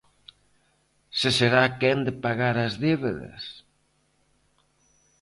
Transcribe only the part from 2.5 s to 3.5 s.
as débedas?